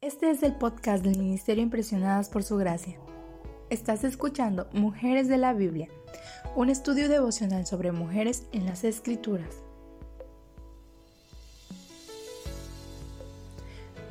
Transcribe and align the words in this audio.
Este 0.00 0.30
es 0.30 0.44
el 0.44 0.54
podcast 0.54 1.02
del 1.02 1.18
Ministerio 1.18 1.60
Impresionadas 1.60 2.28
por 2.28 2.44
Su 2.44 2.56
Gracia. 2.56 2.96
Estás 3.68 4.04
escuchando 4.04 4.68
Mujeres 4.72 5.26
de 5.26 5.38
la 5.38 5.52
Biblia, 5.52 5.88
un 6.54 6.70
estudio 6.70 7.08
devocional 7.08 7.66
sobre 7.66 7.90
mujeres 7.90 8.44
en 8.52 8.64
las 8.64 8.84
Escrituras. 8.84 9.56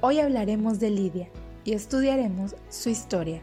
Hoy 0.02 0.20
hablaremos 0.20 0.82
de 0.82 0.90
Lidia 0.90 1.30
y 1.64 1.72
estudiaremos 1.72 2.58
su 2.70 2.90
historia. 2.90 3.42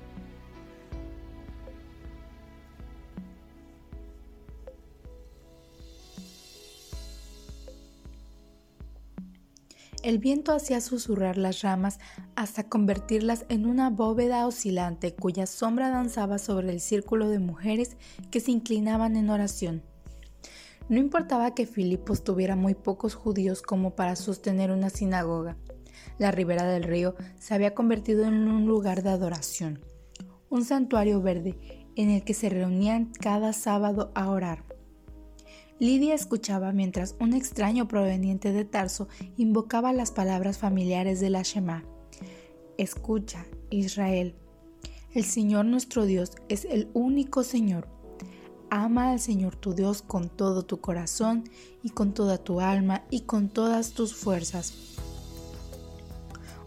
El 10.05 10.18
viento 10.18 10.52
hacía 10.52 10.82
susurrar 10.82 11.39
las 11.39 11.62
ramas 11.62 11.98
hasta 12.37 12.68
convertirlas 12.68 13.47
en 13.48 13.65
una 13.65 13.88
bóveda 13.88 14.47
oscilante 14.47 15.15
cuya 15.15 15.47
sombra 15.47 15.88
danzaba 15.88 16.37
sobre 16.37 16.70
el 16.73 16.83
círculo 16.83 17.30
de 17.30 17.38
mujeres 17.38 17.97
que 18.30 18.41
se 18.41 18.51
inclinaban 18.51 19.16
en 19.16 19.30
oración. 19.30 19.83
No 20.91 20.98
importaba 20.98 21.55
que 21.55 21.64
Filipos 21.64 22.23
tuviera 22.23 22.55
muy 22.55 22.75
pocos 22.75 23.14
judíos 23.14 23.62
como 23.62 23.97
para 23.97 24.14
sostener 24.14 24.73
una 24.73 24.91
sinagoga. 24.91 25.56
La 26.19 26.30
ribera 26.30 26.64
del 26.64 26.83
río 26.83 27.14
se 27.39 27.55
había 27.55 27.73
convertido 27.73 28.27
en 28.27 28.47
un 28.47 28.66
lugar 28.66 29.02
de 29.02 29.09
adoración, 29.09 29.80
un 30.50 30.66
santuario 30.66 31.23
verde 31.23 31.89
en 31.97 32.11
el 32.11 32.25
que 32.25 32.34
se 32.34 32.50
reunían 32.50 33.11
cada 33.23 33.55
sábado 33.55 34.12
a 34.14 34.28
orar. 34.28 34.73
Lidia 35.80 36.14
escuchaba 36.14 36.73
mientras 36.73 37.16
un 37.19 37.34
extraño 37.34 37.88
proveniente 37.88 38.52
de 38.52 38.64
Tarso 38.64 39.09
invocaba 39.37 39.92
las 39.92 40.12
palabras 40.12 40.56
familiares 40.56 41.19
de 41.19 41.30
la 41.30 41.42
Shema. 41.42 41.84
Escucha, 42.78 43.45
Israel. 43.70 44.37
El 45.14 45.25
Señor 45.25 45.64
nuestro 45.64 46.06
Dios 46.06 46.30
es 46.48 46.64
el 46.64 46.89
único 46.95 47.42
Señor. 47.42 47.89
Ama 48.70 49.11
al 49.11 49.20
Señor 49.20 49.56
tu 49.56 49.75
Dios 49.75 50.02
con 50.02 50.28
todo 50.28 50.64
tu 50.64 50.80
corazón 50.80 51.45
y 51.83 51.91
con 51.91 52.14
toda 52.14 52.39
tu 52.39 52.61
alma 52.61 53.02
y 53.11 53.22
con 53.22 53.48
todas 53.48 53.92
tus 53.92 54.14
fuerzas. 54.14 54.75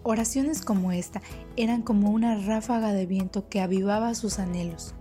Oraciones 0.04 0.62
como 0.62 0.92
esta 0.92 1.22
eran 1.56 1.82
como 1.82 2.12
una 2.12 2.36
ráfaga 2.36 2.92
de 2.92 3.06
viento 3.06 3.48
que 3.48 3.62
avivaba 3.62 4.16
sus 4.16 4.40
anhelos. 4.40 4.96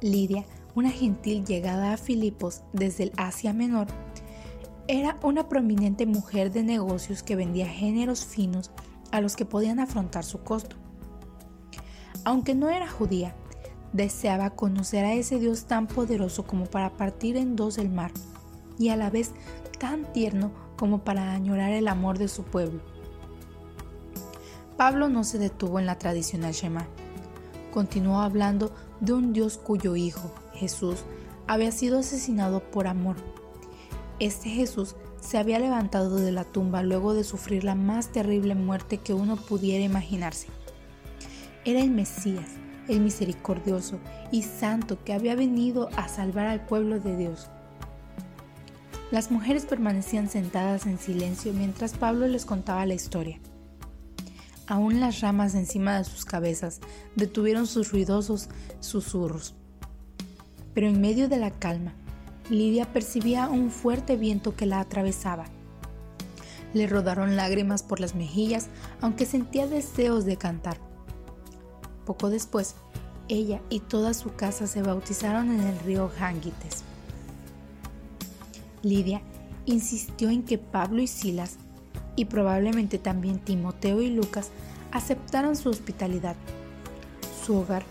Lidia 0.00 0.44
una 0.74 0.90
gentil 0.90 1.44
llegada 1.44 1.92
a 1.92 1.96
Filipos 1.96 2.62
desde 2.72 3.04
el 3.04 3.12
Asia 3.16 3.52
Menor, 3.52 3.86
era 4.88 5.18
una 5.22 5.48
prominente 5.48 6.04
mujer 6.04 6.52
de 6.52 6.62
negocios 6.62 7.22
que 7.22 7.36
vendía 7.36 7.66
géneros 7.66 8.24
finos 8.24 8.70
a 9.12 9.20
los 9.20 9.36
que 9.36 9.44
podían 9.44 9.80
afrontar 9.80 10.24
su 10.24 10.42
costo. 10.42 10.76
Aunque 12.24 12.54
no 12.54 12.68
era 12.68 12.90
judía, 12.90 13.34
deseaba 13.92 14.50
conocer 14.50 15.04
a 15.04 15.14
ese 15.14 15.38
Dios 15.38 15.66
tan 15.66 15.86
poderoso 15.86 16.44
como 16.44 16.66
para 16.66 16.96
partir 16.96 17.36
en 17.36 17.54
dos 17.56 17.78
el 17.78 17.88
mar, 17.88 18.10
y 18.78 18.88
a 18.88 18.96
la 18.96 19.08
vez 19.08 19.32
tan 19.78 20.12
tierno 20.12 20.50
como 20.76 21.04
para 21.04 21.32
añorar 21.32 21.72
el 21.72 21.88
amor 21.88 22.18
de 22.18 22.28
su 22.28 22.42
pueblo. 22.42 22.80
Pablo 24.76 25.08
no 25.08 25.22
se 25.22 25.38
detuvo 25.38 25.78
en 25.78 25.86
la 25.86 25.98
tradicional 25.98 26.52
Shema. 26.52 26.88
Continuó 27.72 28.20
hablando 28.20 28.72
de 29.00 29.12
un 29.12 29.32
Dios 29.32 29.56
cuyo 29.56 29.94
Hijo, 29.94 30.32
Jesús, 30.54 31.04
había 31.46 31.72
sido 31.72 31.98
asesinado 31.98 32.60
por 32.70 32.86
amor. 32.86 33.16
Este 34.18 34.48
Jesús 34.48 34.96
se 35.20 35.38
había 35.38 35.58
levantado 35.58 36.16
de 36.16 36.32
la 36.32 36.44
tumba 36.44 36.82
luego 36.82 37.14
de 37.14 37.24
sufrir 37.24 37.64
la 37.64 37.74
más 37.74 38.12
terrible 38.12 38.54
muerte 38.54 38.98
que 38.98 39.14
uno 39.14 39.36
pudiera 39.36 39.84
imaginarse. 39.84 40.48
Era 41.64 41.80
el 41.80 41.90
Mesías, 41.90 42.50
el 42.88 43.00
misericordioso 43.00 43.98
y 44.30 44.42
santo 44.42 45.02
que 45.02 45.12
había 45.12 45.34
venido 45.34 45.88
a 45.96 46.08
salvar 46.08 46.46
al 46.46 46.66
pueblo 46.66 47.00
de 47.00 47.16
Dios. 47.16 47.48
Las 49.10 49.30
mujeres 49.30 49.64
permanecían 49.64 50.28
sentadas 50.28 50.86
en 50.86 50.98
silencio 50.98 51.52
mientras 51.52 51.94
Pablo 51.94 52.26
les 52.26 52.44
contaba 52.44 52.84
la 52.84 52.94
historia. 52.94 53.38
Aún 54.66 55.00
las 55.00 55.20
ramas 55.20 55.54
encima 55.54 55.98
de 55.98 56.04
sus 56.04 56.24
cabezas 56.24 56.80
detuvieron 57.14 57.66
sus 57.66 57.92
ruidosos 57.92 58.48
susurros. 58.80 59.54
Pero 60.74 60.88
en 60.88 61.00
medio 61.00 61.28
de 61.28 61.38
la 61.38 61.50
calma, 61.50 61.94
Lidia 62.50 62.92
percibía 62.92 63.48
un 63.48 63.70
fuerte 63.70 64.16
viento 64.16 64.54
que 64.54 64.66
la 64.66 64.80
atravesaba. 64.80 65.46
Le 66.74 66.86
rodaron 66.86 67.36
lágrimas 67.36 67.82
por 67.82 68.00
las 68.00 68.14
mejillas, 68.14 68.68
aunque 69.00 69.24
sentía 69.24 69.66
deseos 69.66 70.24
de 70.24 70.36
cantar. 70.36 70.76
Poco 72.04 72.28
después, 72.28 72.74
ella 73.28 73.62
y 73.70 73.80
toda 73.80 74.12
su 74.12 74.34
casa 74.34 74.66
se 74.66 74.82
bautizaron 74.82 75.50
en 75.50 75.60
el 75.60 75.78
río 75.80 76.10
Hangites. 76.18 76.82
Lidia 78.82 79.22
insistió 79.64 80.28
en 80.28 80.42
que 80.42 80.58
Pablo 80.58 81.00
y 81.00 81.06
Silas 81.06 81.56
y 82.16 82.26
probablemente 82.26 82.98
también 82.98 83.38
Timoteo 83.38 84.02
y 84.02 84.10
Lucas 84.10 84.50
aceptaron 84.92 85.56
su 85.56 85.70
hospitalidad. 85.70 86.36
Su 87.44 87.56
hogar 87.56 87.84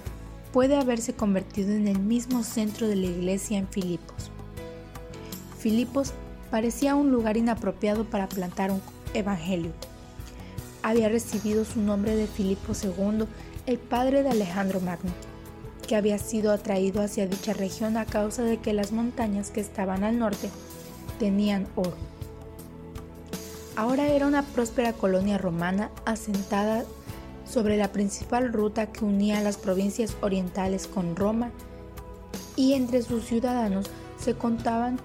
puede 0.53 0.77
haberse 0.77 1.13
convertido 1.13 1.73
en 1.73 1.87
el 1.87 1.99
mismo 1.99 2.43
centro 2.43 2.87
de 2.87 2.95
la 2.95 3.07
iglesia 3.07 3.57
en 3.57 3.67
Filipos. 3.67 4.31
Filipos 5.57 6.13
parecía 6.51 6.95
un 6.95 7.11
lugar 7.11 7.37
inapropiado 7.37 8.05
para 8.05 8.29
plantar 8.29 8.71
un 8.71 8.81
evangelio. 9.15 9.71
Había 10.83 11.09
recibido 11.09 11.65
su 11.65 11.81
nombre 11.81 12.15
de 12.15 12.27
Filipo 12.27 12.73
II, 12.73 13.25
el 13.65 13.79
padre 13.79 14.21
de 14.21 14.29
Alejandro 14.29 14.79
Magno, 14.79 15.11
que 15.87 15.95
había 15.95 16.19
sido 16.19 16.51
atraído 16.51 17.01
hacia 17.01 17.27
dicha 17.27 17.53
región 17.53 17.97
a 17.97 18.05
causa 18.05 18.43
de 18.43 18.57
que 18.57 18.73
las 18.73 18.91
montañas 18.91 19.49
que 19.49 19.61
estaban 19.61 20.03
al 20.03 20.19
norte 20.19 20.51
tenían 21.17 21.67
oro. 21.75 21.95
Ahora 23.75 24.07
era 24.09 24.27
una 24.27 24.43
próspera 24.43 24.93
colonia 24.93 25.39
romana 25.39 25.89
asentada 26.05 26.85
sobre 27.49 27.77
la 27.77 27.91
principal 27.91 28.51
ruta 28.51 28.87
que 28.87 29.05
unía 29.05 29.41
las 29.41 29.57
provincias 29.57 30.15
orientales 30.21 30.87
con 30.87 31.15
Roma 31.15 31.51
y 32.55 32.73
entre 32.73 33.01
sus 33.01 33.25
ciudadanos 33.25 33.85
se 34.17 34.35
contaban 34.35 34.97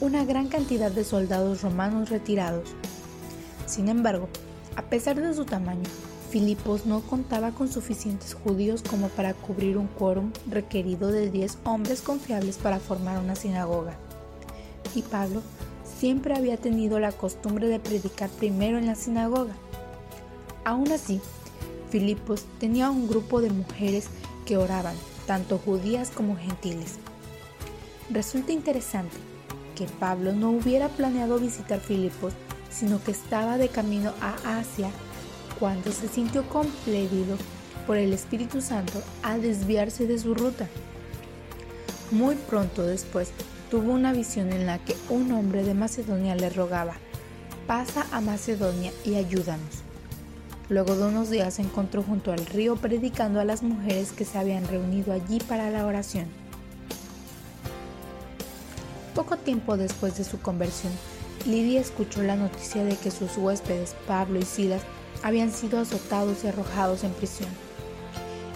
una 0.00 0.24
gran 0.24 0.48
cantidad 0.48 0.90
de 0.90 1.04
soldados 1.04 1.62
romanos 1.62 2.10
retirados. 2.10 2.70
Sin 3.66 3.88
embargo, 3.88 4.28
a 4.76 4.82
pesar 4.82 5.20
de 5.20 5.34
su 5.34 5.44
tamaño, 5.44 5.88
Filipos 6.30 6.86
no 6.86 7.02
contaba 7.02 7.50
con 7.50 7.70
suficientes 7.70 8.32
judíos 8.32 8.82
como 8.82 9.08
para 9.08 9.34
cubrir 9.34 9.76
un 9.76 9.86
quórum 9.86 10.32
requerido 10.48 11.12
de 11.12 11.30
10 11.30 11.58
hombres 11.64 12.00
confiables 12.00 12.56
para 12.56 12.80
formar 12.80 13.18
una 13.18 13.36
sinagoga. 13.36 13.94
Y 14.94 15.02
Pablo 15.02 15.42
siempre 15.98 16.34
había 16.34 16.56
tenido 16.56 16.98
la 17.00 17.12
costumbre 17.12 17.68
de 17.68 17.78
predicar 17.78 18.30
primero 18.30 18.78
en 18.78 18.86
la 18.86 18.94
sinagoga. 18.94 19.52
Aún 20.64 20.90
así, 20.90 21.20
Filipos 21.92 22.46
tenía 22.58 22.90
un 22.90 23.06
grupo 23.06 23.42
de 23.42 23.50
mujeres 23.50 24.06
que 24.46 24.56
oraban, 24.56 24.96
tanto 25.26 25.58
judías 25.58 26.10
como 26.10 26.38
gentiles. 26.38 26.94
Resulta 28.08 28.52
interesante 28.52 29.14
que 29.76 29.84
Pablo 30.00 30.32
no 30.32 30.52
hubiera 30.52 30.88
planeado 30.88 31.38
visitar 31.38 31.80
Filipos, 31.80 32.32
sino 32.70 33.04
que 33.04 33.10
estaba 33.10 33.58
de 33.58 33.68
camino 33.68 34.14
a 34.22 34.58
Asia 34.58 34.90
cuando 35.60 35.92
se 35.92 36.08
sintió 36.08 36.48
compelido 36.48 37.36
por 37.86 37.98
el 37.98 38.14
Espíritu 38.14 38.62
Santo 38.62 39.02
a 39.22 39.36
desviarse 39.36 40.06
de 40.06 40.18
su 40.18 40.34
ruta. 40.34 40.68
Muy 42.10 42.36
pronto 42.36 42.84
después 42.86 43.32
tuvo 43.70 43.92
una 43.92 44.14
visión 44.14 44.50
en 44.50 44.64
la 44.64 44.78
que 44.78 44.96
un 45.10 45.30
hombre 45.32 45.62
de 45.62 45.74
Macedonia 45.74 46.36
le 46.36 46.48
rogaba, 46.48 46.94
pasa 47.66 48.06
a 48.12 48.22
Macedonia 48.22 48.92
y 49.04 49.16
ayúdanos. 49.16 49.81
Luego 50.68 50.96
de 50.96 51.04
unos 51.04 51.30
días 51.30 51.54
se 51.54 51.62
encontró 51.62 52.02
junto 52.02 52.32
al 52.32 52.46
río 52.46 52.76
predicando 52.76 53.40
a 53.40 53.44
las 53.44 53.62
mujeres 53.62 54.12
que 54.12 54.24
se 54.24 54.38
habían 54.38 54.66
reunido 54.66 55.12
allí 55.12 55.38
para 55.40 55.70
la 55.70 55.84
oración. 55.84 56.26
Poco 59.14 59.36
tiempo 59.36 59.76
después 59.76 60.16
de 60.16 60.24
su 60.24 60.40
conversión, 60.40 60.92
Lidia 61.46 61.80
escuchó 61.80 62.22
la 62.22 62.36
noticia 62.36 62.84
de 62.84 62.96
que 62.96 63.10
sus 63.10 63.36
huéspedes, 63.36 63.94
Pablo 64.06 64.38
y 64.38 64.44
Silas, 64.44 64.82
habían 65.22 65.50
sido 65.50 65.80
azotados 65.80 66.44
y 66.44 66.48
arrojados 66.48 67.04
en 67.04 67.12
prisión. 67.12 67.50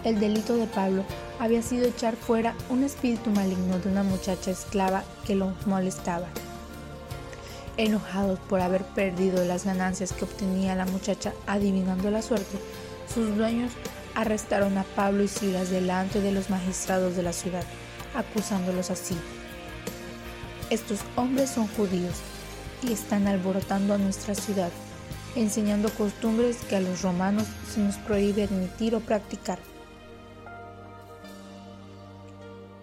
El 0.04 0.20
delito 0.20 0.56
de 0.56 0.66
Pablo 0.66 1.04
había 1.38 1.62
sido 1.62 1.86
echar 1.86 2.16
fuera 2.16 2.54
un 2.70 2.84
espíritu 2.84 3.30
maligno 3.30 3.78
de 3.78 3.90
una 3.90 4.02
muchacha 4.02 4.50
esclava 4.50 5.04
que 5.26 5.34
lo 5.34 5.52
molestaba. 5.66 6.28
Enojados 7.78 8.38
por 8.48 8.60
haber 8.60 8.84
perdido 8.84 9.44
las 9.44 9.66
ganancias 9.66 10.12
que 10.12 10.24
obtenía 10.24 10.74
la 10.74 10.86
muchacha 10.86 11.34
adivinando 11.46 12.10
la 12.10 12.22
suerte, 12.22 12.58
sus 13.12 13.36
dueños 13.36 13.72
arrestaron 14.14 14.78
a 14.78 14.84
Pablo 14.84 15.22
y 15.22 15.28
Silas 15.28 15.68
delante 15.68 16.22
de 16.22 16.32
los 16.32 16.48
magistrados 16.48 17.16
de 17.16 17.22
la 17.22 17.34
ciudad, 17.34 17.64
acusándolos 18.14 18.90
así. 18.90 19.14
Estos 20.70 21.00
hombres 21.16 21.50
son 21.50 21.68
judíos 21.68 22.14
y 22.82 22.92
están 22.92 23.26
alborotando 23.26 23.94
a 23.94 23.98
nuestra 23.98 24.34
ciudad. 24.34 24.70
enseñando 25.36 25.90
costumbres 25.90 26.56
que 26.64 26.76
a 26.76 26.80
los 26.80 27.02
romanos 27.02 27.46
se 27.70 27.80
nos 27.80 27.96
prohíbe 27.96 28.44
admitir 28.44 28.94
o 28.94 29.00
practicar. 29.00 29.58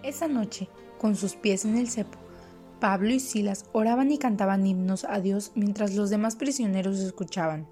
Esa 0.04 0.28
noche, 0.28 0.69
con 1.00 1.16
sus 1.16 1.34
pies 1.34 1.66
en 1.66 1.78
el 1.78 1.90
cepo, 1.90 2.19
Pablo 2.83 3.12
y 3.12 3.21
Silas 3.21 3.63
oraban 3.71 4.12
y 4.12 4.18
cantaban 4.18 4.68
himnos 4.68 5.06
a 5.06 5.21
Dios 5.21 5.53
mientras 5.56 5.95
los 5.95 6.09
demás 6.09 6.35
prisioneros 6.35 7.00
escuchaban. 7.00 7.65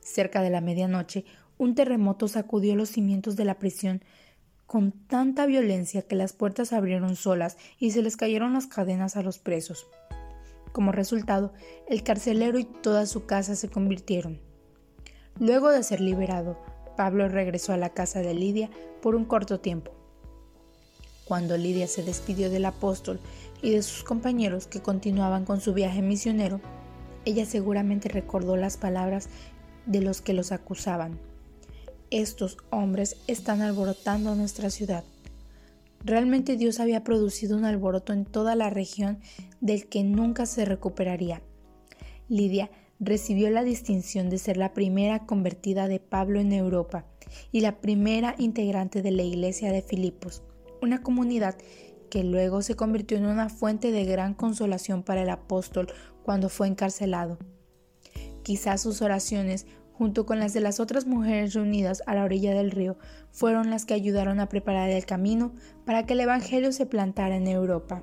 Cerca 0.00 0.42
de 0.42 0.50
la 0.50 0.60
medianoche, 0.60 1.24
un 1.56 1.76
terremoto 1.76 2.26
sacudió 2.26 2.74
los 2.74 2.88
cimientos 2.88 3.36
de 3.36 3.44
la 3.44 3.60
prisión 3.60 4.02
con 4.66 4.90
tanta 4.90 5.46
violencia 5.46 6.02
que 6.02 6.16
las 6.16 6.32
puertas 6.32 6.72
abrieron 6.72 7.14
solas 7.14 7.58
y 7.78 7.92
se 7.92 8.02
les 8.02 8.16
cayeron 8.16 8.54
las 8.54 8.66
cadenas 8.66 9.16
a 9.16 9.22
los 9.22 9.38
presos. 9.38 9.86
Como 10.72 10.90
resultado, 10.90 11.52
el 11.88 12.02
carcelero 12.02 12.58
y 12.58 12.64
toda 12.64 13.06
su 13.06 13.26
casa 13.26 13.54
se 13.54 13.68
convirtieron. 13.68 14.40
Luego 15.38 15.70
de 15.70 15.84
ser 15.84 16.00
liberado, 16.00 16.58
Pablo 16.96 17.28
regresó 17.28 17.72
a 17.72 17.76
la 17.76 17.90
casa 17.90 18.18
de 18.18 18.34
Lidia 18.34 18.68
por 19.00 19.14
un 19.14 19.26
corto 19.26 19.60
tiempo. 19.60 19.93
Cuando 21.24 21.56
Lidia 21.56 21.86
se 21.86 22.02
despidió 22.02 22.50
del 22.50 22.66
apóstol 22.66 23.18
y 23.62 23.70
de 23.70 23.82
sus 23.82 24.04
compañeros 24.04 24.66
que 24.66 24.82
continuaban 24.82 25.44
con 25.44 25.60
su 25.60 25.72
viaje 25.72 26.02
misionero, 26.02 26.60
ella 27.24 27.46
seguramente 27.46 28.08
recordó 28.08 28.56
las 28.56 28.76
palabras 28.76 29.28
de 29.86 30.02
los 30.02 30.20
que 30.20 30.34
los 30.34 30.52
acusaban. 30.52 31.18
Estos 32.10 32.58
hombres 32.70 33.16
están 33.26 33.62
alborotando 33.62 34.34
nuestra 34.34 34.70
ciudad. 34.70 35.04
Realmente 36.04 36.56
Dios 36.56 36.80
había 36.80 37.02
producido 37.02 37.56
un 37.56 37.64
alboroto 37.64 38.12
en 38.12 38.26
toda 38.26 38.54
la 38.54 38.68
región 38.68 39.20
del 39.62 39.88
que 39.88 40.04
nunca 40.04 40.44
se 40.44 40.66
recuperaría. 40.66 41.40
Lidia 42.28 42.70
recibió 43.00 43.48
la 43.50 43.64
distinción 43.64 44.28
de 44.28 44.38
ser 44.38 44.58
la 44.58 44.74
primera 44.74 45.26
convertida 45.26 45.88
de 45.88 46.00
Pablo 46.00 46.40
en 46.40 46.52
Europa 46.52 47.06
y 47.52 47.60
la 47.60 47.80
primera 47.80 48.34
integrante 48.38 49.00
de 49.00 49.10
la 49.10 49.22
iglesia 49.22 49.72
de 49.72 49.82
Filipos, 49.82 50.42
una 50.84 51.02
comunidad 51.02 51.56
que 52.10 52.22
luego 52.22 52.62
se 52.62 52.76
convirtió 52.76 53.16
en 53.16 53.26
una 53.26 53.48
fuente 53.48 53.90
de 53.90 54.04
gran 54.04 54.34
consolación 54.34 55.02
para 55.02 55.22
el 55.22 55.30
apóstol 55.30 55.88
cuando 56.22 56.48
fue 56.48 56.68
encarcelado. 56.68 57.38
Quizás 58.42 58.82
sus 58.82 59.02
oraciones 59.02 59.66
junto 59.94 60.26
con 60.26 60.38
las 60.38 60.52
de 60.52 60.60
las 60.60 60.80
otras 60.80 61.06
mujeres 61.06 61.54
reunidas 61.54 62.02
a 62.06 62.14
la 62.14 62.24
orilla 62.24 62.52
del 62.52 62.72
río, 62.72 62.98
fueron 63.30 63.70
las 63.70 63.86
que 63.86 63.94
ayudaron 63.94 64.40
a 64.40 64.48
preparar 64.48 64.90
el 64.90 65.06
camino 65.06 65.52
para 65.86 66.04
que 66.04 66.14
el 66.14 66.20
Evangelio 66.20 66.72
se 66.72 66.86
plantara 66.86 67.36
en 67.36 67.46
Europa. 67.46 68.02